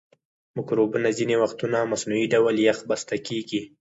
[0.57, 3.61] مکروبونه ځینې وختونه مصنوعي ډول یخ بسته کیږي.